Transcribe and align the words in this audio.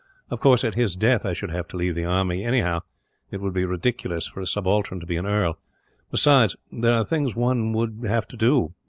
Of 0.31 0.39
course, 0.39 0.63
at 0.63 0.73
his 0.73 0.95
death 0.95 1.27
I 1.27 1.33
should 1.33 1.51
have 1.51 1.67
to 1.67 1.77
leave 1.77 1.93
the 1.93 2.05
army, 2.05 2.43
anyhow. 2.43 2.79
It 3.29 3.39
would 3.39 3.53
be 3.53 3.65
ridiculous 3.65 4.25
for 4.25 4.41
a 4.41 4.47
subaltern 4.47 4.99
to 4.99 5.05
be 5.05 5.15
an 5.17 5.27
earl; 5.27 5.59
besides, 6.09 6.55
there 6.71 6.95
are 6.95 7.05
things 7.05 7.35
one 7.35 7.71
would 7.73 7.99
have 8.07 8.27
to 8.29 8.35
do. 8.35 8.73